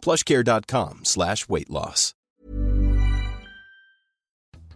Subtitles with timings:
[0.00, 2.14] plushcare.com slash weight loss.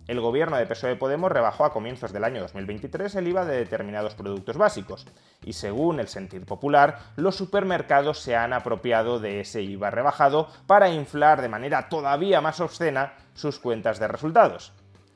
[0.06, 4.15] El gobierno de PSOE Podemos rebajó a comienzos del año 2023 el IVA de determinados
[4.15, 5.06] productos básicos
[5.42, 10.91] y según el sentir popular, los supermercados se han apropiado de ese IVA rebajado para
[10.91, 14.74] inflar de manera todavía más obscena sus cuentas de resultados.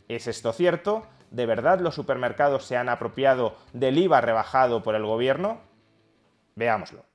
[0.08, 1.06] ¿Es esto cierto?
[1.30, 5.60] ¿De verdad los supermercados se han apropiado del IVA rebajado por el gobierno?
[6.56, 7.07] Veámoslo.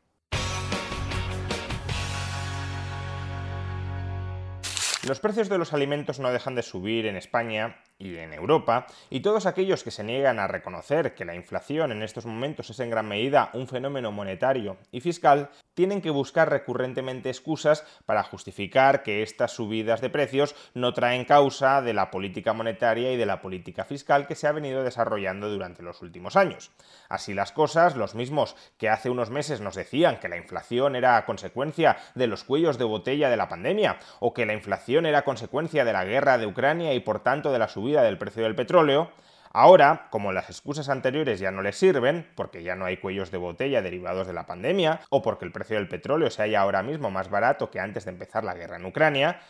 [5.05, 9.21] Los precios de los alimentos no dejan de subir en España y en Europa, y
[9.21, 12.89] todos aquellos que se niegan a reconocer que la inflación en estos momentos es en
[12.89, 19.23] gran medida un fenómeno monetario y fiscal, tienen que buscar recurrentemente excusas para justificar que
[19.23, 23.85] estas subidas de precios no traen causa de la política monetaria y de la política
[23.85, 26.71] fiscal que se ha venido desarrollando durante los últimos años.
[27.09, 31.25] Así las cosas, los mismos que hace unos meses nos decían que la inflación era
[31.25, 35.85] consecuencia de los cuellos de botella de la pandemia, o que la inflación era consecuencia
[35.85, 39.11] de la guerra de Ucrania y por tanto de la subida del precio del petróleo,
[39.55, 43.37] Ahora, como las excusas anteriores ya no les sirven, porque ya no hay cuellos de
[43.37, 47.11] botella derivados de la pandemia, o porque el precio del petróleo se halla ahora mismo
[47.11, 49.41] más barato que antes de empezar la guerra en Ucrania,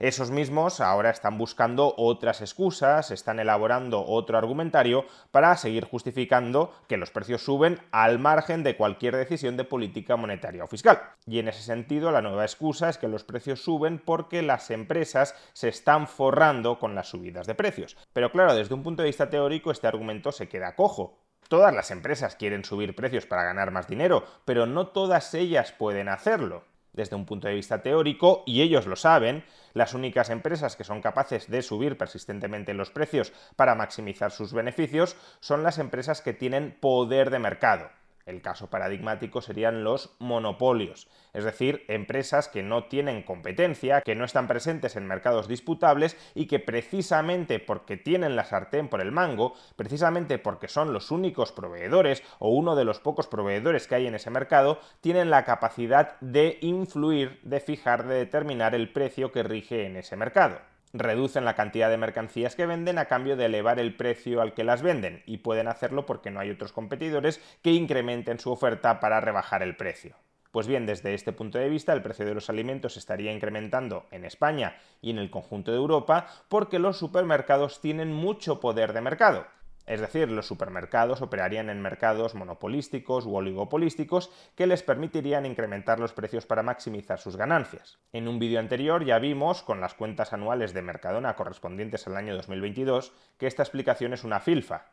[0.00, 6.96] esos mismos ahora están buscando otras excusas, están elaborando otro argumentario para seguir justificando que
[6.96, 11.00] los precios suben al margen de cualquier decisión de política monetaria o fiscal.
[11.26, 15.36] Y en ese sentido, la nueva excusa es que los precios suben porque las empresas
[15.52, 17.96] se están forrando con las subidas de precios.
[18.12, 21.20] Pero claro, desde un punto de vista teórico, este argumento se queda cojo.
[21.48, 26.08] Todas las empresas quieren subir precios para ganar más dinero, pero no todas ellas pueden
[26.08, 29.44] hacerlo desde un punto de vista teórico, y ellos lo saben,
[29.74, 35.16] las únicas empresas que son capaces de subir persistentemente los precios para maximizar sus beneficios
[35.40, 37.90] son las empresas que tienen poder de mercado.
[38.26, 44.24] El caso paradigmático serían los monopolios, es decir, empresas que no tienen competencia, que no
[44.24, 49.54] están presentes en mercados disputables y que precisamente porque tienen la sartén por el mango,
[49.76, 54.14] precisamente porque son los únicos proveedores o uno de los pocos proveedores que hay en
[54.14, 59.84] ese mercado, tienen la capacidad de influir, de fijar, de determinar el precio que rige
[59.84, 60.58] en ese mercado
[60.94, 64.64] reducen la cantidad de mercancías que venden a cambio de elevar el precio al que
[64.64, 69.20] las venden y pueden hacerlo porque no hay otros competidores que incrementen su oferta para
[69.20, 70.16] rebajar el precio.
[70.52, 74.24] Pues bien, desde este punto de vista, el precio de los alimentos estaría incrementando en
[74.24, 79.46] España y en el conjunto de Europa porque los supermercados tienen mucho poder de mercado.
[79.86, 86.14] Es decir, los supermercados operarían en mercados monopolísticos u oligopolísticos que les permitirían incrementar los
[86.14, 87.98] precios para maximizar sus ganancias.
[88.12, 92.34] En un vídeo anterior ya vimos, con las cuentas anuales de Mercadona correspondientes al año
[92.34, 94.86] 2022, que esta explicación es una filfa.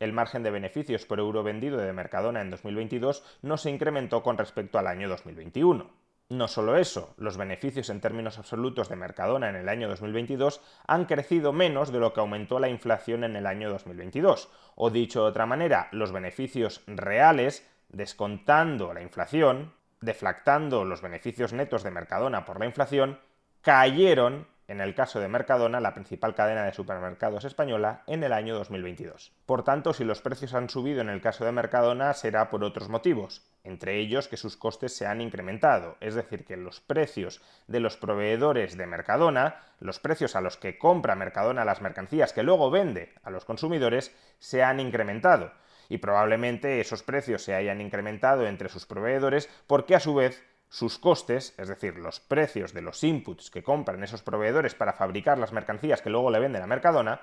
[0.00, 4.38] El margen de beneficios por euro vendido de Mercadona en 2022 no se incrementó con
[4.38, 6.07] respecto al año 2021.
[6.30, 11.06] No solo eso, los beneficios en términos absolutos de Mercadona en el año 2022 han
[11.06, 14.50] crecido menos de lo que aumentó la inflación en el año 2022.
[14.74, 19.72] O dicho de otra manera, los beneficios reales, descontando la inflación,
[20.02, 23.18] deflactando los beneficios netos de Mercadona por la inflación,
[23.62, 28.54] cayeron en el caso de Mercadona, la principal cadena de supermercados española, en el año
[28.54, 29.32] 2022.
[29.46, 32.90] Por tanto, si los precios han subido en el caso de Mercadona, será por otros
[32.90, 37.80] motivos, entre ellos que sus costes se han incrementado, es decir, que los precios de
[37.80, 42.70] los proveedores de Mercadona, los precios a los que compra Mercadona las mercancías que luego
[42.70, 45.50] vende a los consumidores, se han incrementado.
[45.88, 50.98] Y probablemente esos precios se hayan incrementado entre sus proveedores porque a su vez sus
[50.98, 55.52] costes, es decir, los precios de los inputs que compran esos proveedores para fabricar las
[55.52, 57.20] mercancías que luego le venden a Mercadona,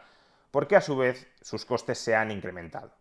[0.52, 2.92] porque a su vez sus costes se han incrementado.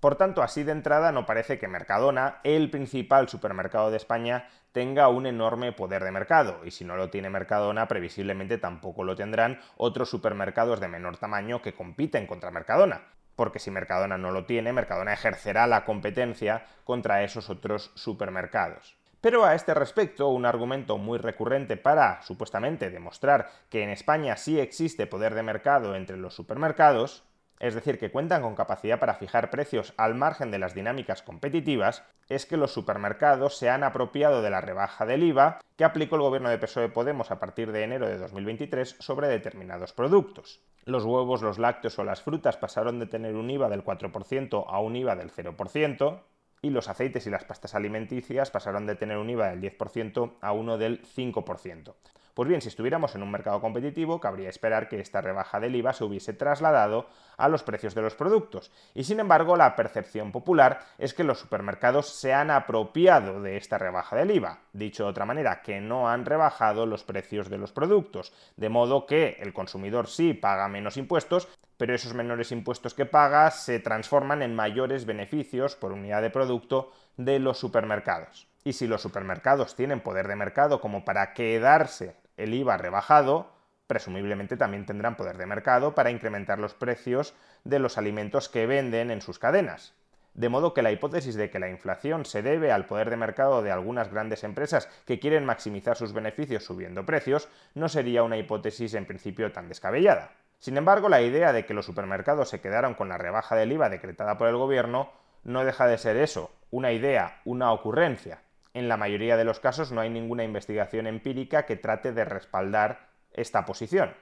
[0.00, 5.08] Por tanto, así de entrada no parece que Mercadona, el principal supermercado de España, tenga
[5.08, 9.60] un enorme poder de mercado, y si no lo tiene Mercadona, previsiblemente tampoco lo tendrán
[9.76, 13.02] otros supermercados de menor tamaño que compiten contra Mercadona,
[13.36, 18.96] porque si Mercadona no lo tiene, Mercadona ejercerá la competencia contra esos otros supermercados.
[19.24, 24.60] Pero a este respecto, un argumento muy recurrente para, supuestamente, demostrar que en España sí
[24.60, 27.24] existe poder de mercado entre los supermercados,
[27.58, 32.04] es decir, que cuentan con capacidad para fijar precios al margen de las dinámicas competitivas,
[32.28, 36.22] es que los supermercados se han apropiado de la rebaja del IVA que aplicó el
[36.22, 40.60] gobierno de PSOE Podemos a partir de enero de 2023 sobre determinados productos.
[40.84, 44.80] Los huevos, los lácteos o las frutas pasaron de tener un IVA del 4% a
[44.80, 46.20] un IVA del 0%,
[46.64, 50.52] y los aceites y las pastas alimenticias pasaron de tener un IVA del 10% a
[50.52, 51.94] uno del 5%.
[52.32, 55.92] Pues bien, si estuviéramos en un mercado competitivo, cabría esperar que esta rebaja del IVA
[55.92, 57.06] se hubiese trasladado
[57.36, 58.72] a los precios de los productos.
[58.94, 63.78] Y sin embargo, la percepción popular es que los supermercados se han apropiado de esta
[63.78, 64.60] rebaja del IVA.
[64.72, 68.32] Dicho de otra manera, que no han rebajado los precios de los productos.
[68.56, 71.46] De modo que el consumidor sí paga menos impuestos,
[71.76, 76.92] pero esos menores impuestos que paga se transforman en mayores beneficios por unidad de producto
[77.16, 78.48] de los supermercados.
[78.64, 83.52] Y si los supermercados tienen poder de mercado como para quedarse el IVA rebajado,
[83.86, 87.34] presumiblemente también tendrán poder de mercado para incrementar los precios
[87.64, 89.94] de los alimentos que venden en sus cadenas.
[90.34, 93.62] De modo que la hipótesis de que la inflación se debe al poder de mercado
[93.62, 98.94] de algunas grandes empresas que quieren maximizar sus beneficios subiendo precios no sería una hipótesis
[98.94, 100.32] en principio tan descabellada.
[100.64, 103.90] Sin embargo, la idea de que los supermercados se quedaron con la rebaja del IVA
[103.90, 105.10] decretada por el gobierno
[105.42, 108.40] no deja de ser eso, una idea, una ocurrencia,
[108.72, 113.10] en la mayoría de los casos no hay ninguna investigación empírica que trate de respaldar
[113.34, 114.14] esta posición.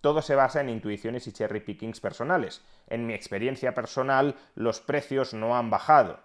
[0.00, 2.64] Todo se basa en intuiciones y cherry pickings personales.
[2.88, 6.20] En mi experiencia personal, los precios no han bajado.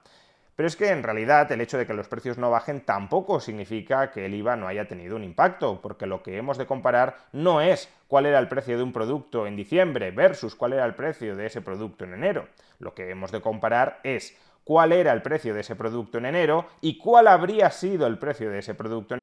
[0.57, 4.09] Pero es que en realidad el hecho de que los precios no bajen tampoco significa
[4.09, 7.61] que el IVA no haya tenido un impacto, porque lo que hemos de comparar no
[7.61, 11.35] es cuál era el precio de un producto en diciembre versus cuál era el precio
[11.35, 12.47] de ese producto en enero.
[12.79, 16.65] Lo que hemos de comparar es cuál era el precio de ese producto en enero
[16.81, 19.19] y cuál habría sido el precio de ese producto en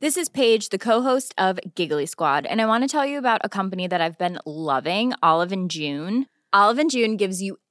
[0.00, 3.40] This is Paige, the co-host of Giggly Squad, and I want to tell you about
[3.44, 6.26] a company that I've been loving, Olive and June.
[6.54, 7.58] Olive and June gives you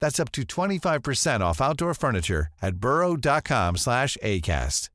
[0.00, 4.90] That's up to 25% off outdoor furniture at burrow.com slash ACAST.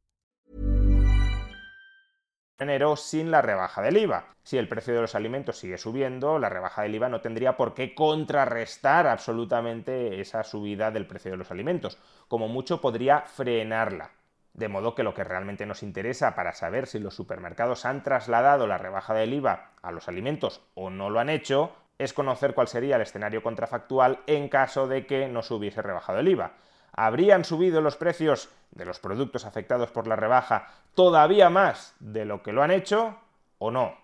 [2.61, 4.35] enero sin la rebaja del IVA.
[4.44, 7.73] Si el precio de los alimentos sigue subiendo, la rebaja del IVA no tendría por
[7.73, 11.97] qué contrarrestar absolutamente esa subida del precio de los alimentos.
[12.28, 14.11] Como mucho podría frenarla.
[14.54, 18.68] De modo que lo que realmente nos interesa para saber si los supermercados han trasladado
[18.68, 22.67] la rebaja del IVA a los alimentos o no lo han hecho es conocer cuál
[22.67, 26.53] sería el escenario contrafactual en caso de que no se hubiese rebajado el IVA.
[26.93, 32.41] ¿Habrían subido los precios de los productos afectados por la rebaja todavía más de lo
[32.41, 33.17] que lo han hecho
[33.59, 33.95] o no?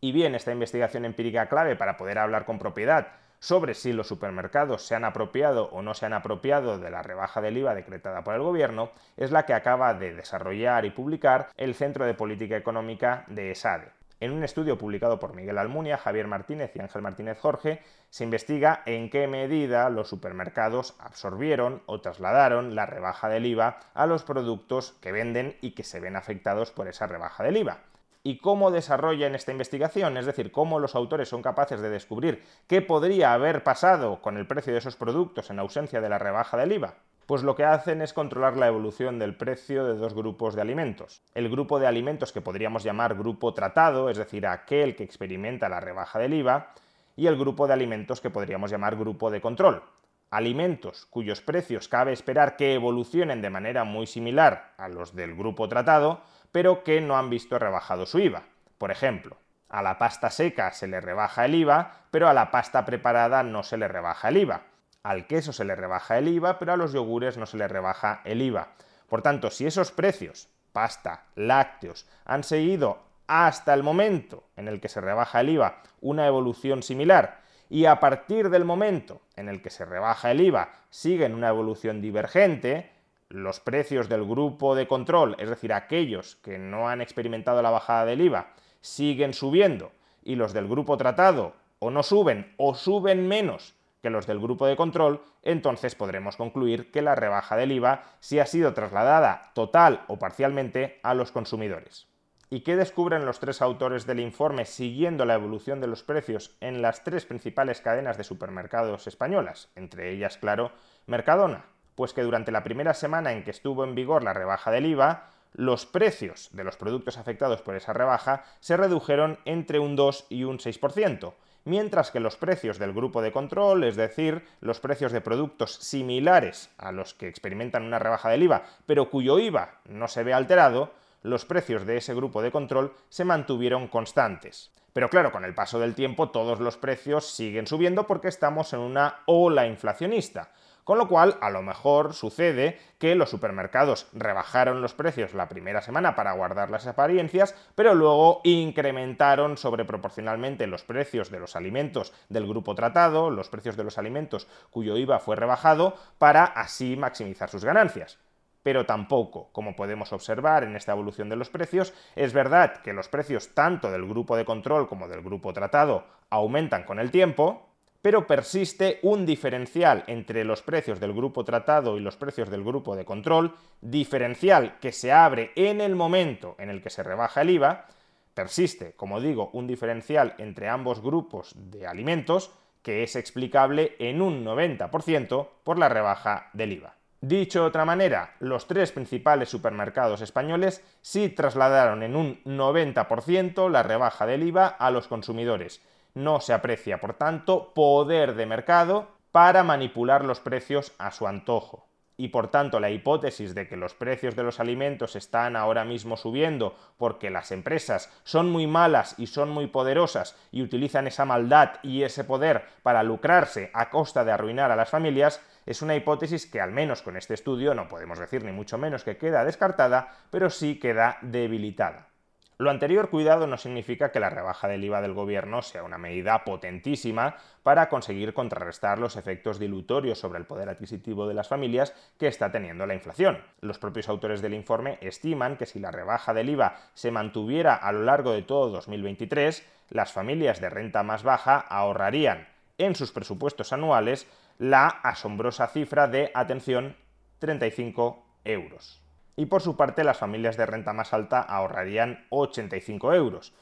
[0.00, 4.86] Y bien, esta investigación empírica clave para poder hablar con propiedad sobre si los supermercados
[4.86, 8.34] se han apropiado o no se han apropiado de la rebaja del IVA decretada por
[8.34, 13.24] el gobierno es la que acaba de desarrollar y publicar el Centro de Política Económica
[13.26, 14.01] de ESADE.
[14.22, 18.84] En un estudio publicado por Miguel Almunia, Javier Martínez y Ángel Martínez Jorge, se investiga
[18.86, 24.92] en qué medida los supermercados absorbieron o trasladaron la rebaja del IVA a los productos
[25.00, 27.80] que venden y que se ven afectados por esa rebaja del IVA.
[28.22, 30.16] ¿Y cómo desarrollan esta investigación?
[30.16, 34.46] Es decir, cómo los autores son capaces de descubrir qué podría haber pasado con el
[34.46, 36.94] precio de esos productos en ausencia de la rebaja del IVA.
[37.32, 41.22] Pues lo que hacen es controlar la evolución del precio de dos grupos de alimentos.
[41.34, 45.80] El grupo de alimentos que podríamos llamar grupo tratado, es decir, aquel que experimenta la
[45.80, 46.74] rebaja del IVA,
[47.16, 49.82] y el grupo de alimentos que podríamos llamar grupo de control.
[50.30, 55.70] Alimentos cuyos precios cabe esperar que evolucionen de manera muy similar a los del grupo
[55.70, 56.20] tratado,
[56.52, 58.42] pero que no han visto rebajado su IVA.
[58.76, 59.38] Por ejemplo,
[59.70, 63.62] a la pasta seca se le rebaja el IVA, pero a la pasta preparada no
[63.62, 64.71] se le rebaja el IVA.
[65.02, 68.20] Al queso se le rebaja el IVA, pero a los yogures no se le rebaja
[68.24, 68.72] el IVA.
[69.08, 74.88] Por tanto, si esos precios, pasta, lácteos, han seguido hasta el momento en el que
[74.88, 79.70] se rebaja el IVA una evolución similar y a partir del momento en el que
[79.70, 82.92] se rebaja el IVA siguen una evolución divergente,
[83.28, 88.04] los precios del grupo de control, es decir, aquellos que no han experimentado la bajada
[88.04, 89.92] del IVA, siguen subiendo
[90.22, 94.66] y los del grupo tratado o no suben o suben menos que los del grupo
[94.66, 100.04] de control, entonces podremos concluir que la rebaja del IVA sí ha sido trasladada total
[100.08, 102.08] o parcialmente a los consumidores.
[102.50, 106.82] ¿Y qué descubren los tres autores del informe siguiendo la evolución de los precios en
[106.82, 109.70] las tres principales cadenas de supermercados españolas?
[109.74, 110.72] Entre ellas, claro,
[111.06, 111.64] Mercadona.
[111.94, 115.30] Pues que durante la primera semana en que estuvo en vigor la rebaja del IVA,
[115.54, 120.44] los precios de los productos afectados por esa rebaja se redujeron entre un 2 y
[120.44, 125.20] un 6%, mientras que los precios del grupo de control, es decir, los precios de
[125.20, 130.22] productos similares a los que experimentan una rebaja del IVA, pero cuyo IVA no se
[130.22, 130.92] ve alterado,
[131.22, 134.72] los precios de ese grupo de control se mantuvieron constantes.
[134.92, 138.80] Pero claro, con el paso del tiempo todos los precios siguen subiendo porque estamos en
[138.80, 140.50] una ola inflacionista.
[140.84, 145.80] Con lo cual, a lo mejor sucede que los supermercados rebajaron los precios la primera
[145.80, 152.48] semana para guardar las apariencias, pero luego incrementaron sobreproporcionalmente los precios de los alimentos del
[152.48, 157.64] grupo tratado, los precios de los alimentos cuyo IVA fue rebajado, para así maximizar sus
[157.64, 158.18] ganancias.
[158.64, 163.08] Pero tampoco, como podemos observar en esta evolución de los precios, es verdad que los
[163.08, 167.71] precios tanto del grupo de control como del grupo tratado aumentan con el tiempo,
[168.02, 172.96] pero persiste un diferencial entre los precios del grupo tratado y los precios del grupo
[172.96, 177.50] de control, diferencial que se abre en el momento en el que se rebaja el
[177.50, 177.86] IVA,
[178.34, 182.50] persiste, como digo, un diferencial entre ambos grupos de alimentos
[182.82, 186.96] que es explicable en un 90% por la rebaja del IVA.
[187.20, 193.84] Dicho de otra manera, los tres principales supermercados españoles sí trasladaron en un 90% la
[193.84, 195.80] rebaja del IVA a los consumidores.
[196.14, 201.88] No se aprecia, por tanto, poder de mercado para manipular los precios a su antojo
[202.16, 206.16] y por tanto la hipótesis de que los precios de los alimentos están ahora mismo
[206.16, 211.80] subiendo porque las empresas son muy malas y son muy poderosas y utilizan esa maldad
[211.82, 216.46] y ese poder para lucrarse a costa de arruinar a las familias, es una hipótesis
[216.46, 220.14] que al menos con este estudio no podemos decir ni mucho menos que queda descartada,
[220.30, 222.11] pero sí queda debilitada.
[222.58, 226.44] Lo anterior cuidado no significa que la rebaja del IVA del gobierno sea una medida
[226.44, 232.28] potentísima para conseguir contrarrestar los efectos dilutorios sobre el poder adquisitivo de las familias que
[232.28, 233.42] está teniendo la inflación.
[233.60, 237.90] Los propios autores del informe estiman que si la rebaja del IVA se mantuviera a
[237.90, 243.72] lo largo de todo 2023, las familias de renta más baja ahorrarían en sus presupuestos
[243.72, 244.26] anuales
[244.58, 246.96] la asombrosa cifra de, atención,
[247.38, 249.01] 35 euros
[249.36, 253.52] y por su parte las familias de renta más alta ahorrarían 85 euros.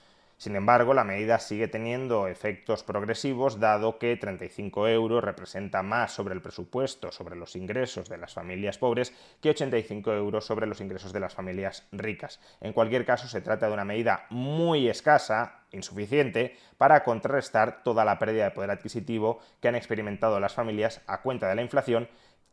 [0.41, 6.33] Sin embargo, la medida sigue teniendo efectos progresivos dado que 35 euros representa más sobre
[6.33, 9.13] el presupuesto, sobre los ingresos de las familias pobres,
[9.43, 12.41] que 85 euros sobre los ingresos de las familias ricas.
[12.63, 18.19] En cualquier caso, se trata de una medida muy escasa, insuficiente, para contrarrestar toda la
[18.19, 22.09] pérdida de poder adquisitivo que han experimentado las familias a cuenta de la inflación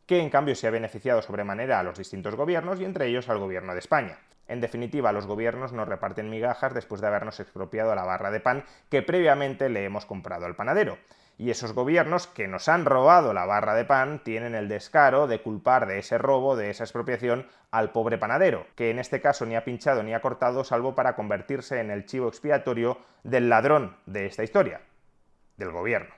[0.08, 3.38] que en cambio se ha beneficiado sobremanera a los distintos gobiernos y entre ellos al
[3.38, 4.18] gobierno de España.
[4.48, 8.64] En definitiva, los gobiernos nos reparten migajas después de habernos expropiado la barra de pan
[8.88, 10.96] que previamente le hemos comprado al panadero.
[11.36, 15.42] Y esos gobiernos que nos han robado la barra de pan tienen el descaro de
[15.42, 19.56] culpar de ese robo, de esa expropiación, al pobre panadero, que en este caso ni
[19.56, 24.24] ha pinchado ni ha cortado salvo para convertirse en el chivo expiatorio del ladrón de
[24.24, 24.80] esta historia,
[25.58, 26.17] del gobierno.